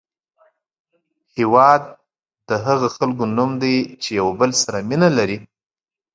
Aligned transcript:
هېواد 1.37 1.81
د 2.47 2.49
هغو 2.65 2.87
خلکو 2.95 3.23
نوم 3.37 3.51
دی 3.61 3.75
چې 4.01 4.09
یو 4.19 4.27
بل 4.39 4.51
سره 4.61 4.77
مینه 4.89 5.09
لري. 5.17 5.37